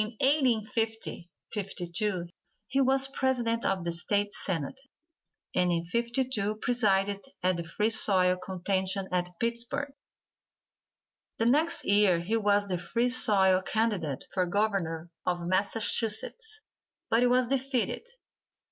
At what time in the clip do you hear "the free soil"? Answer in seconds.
7.57-8.35, 12.65-13.61